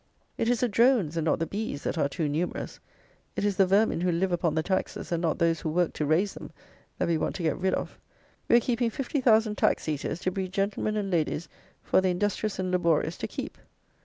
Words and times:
It 0.35 0.49
is 0.49 0.61
the 0.61 0.67
drones, 0.67 1.15
and 1.15 1.25
not 1.25 1.37
the 1.37 1.45
bees, 1.45 1.83
that 1.83 1.95
are 1.95 2.09
too 2.09 2.27
numerous; 2.27 2.79
it 3.35 3.45
is 3.45 3.57
the 3.57 3.67
vermin 3.67 4.01
who 4.01 4.11
live 4.11 4.31
upon 4.31 4.55
the 4.55 4.63
taxes, 4.63 5.11
and 5.11 5.21
not 5.21 5.37
those 5.37 5.59
who 5.59 5.69
work 5.69 5.93
to 5.93 6.07
raise 6.07 6.33
them, 6.33 6.51
that 6.97 7.07
we 7.07 7.19
want 7.19 7.35
to 7.35 7.43
get 7.43 7.59
rid 7.59 7.75
of. 7.75 7.99
We 8.49 8.55
are 8.55 8.59
keeping 8.61 8.89
fifty 8.89 9.21
thousand 9.21 9.59
tax 9.59 9.87
eaters 9.87 10.19
to 10.21 10.31
breed 10.31 10.53
gentlemen 10.53 10.97
and 10.97 11.11
ladies 11.11 11.47
for 11.83 12.01
the 12.01 12.09
industrious 12.09 12.57
and 12.57 12.71
laborious 12.71 13.15
to 13.19 13.27
keep. 13.27 13.59